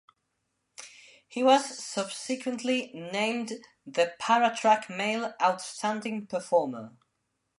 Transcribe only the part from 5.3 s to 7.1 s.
outstanding performer.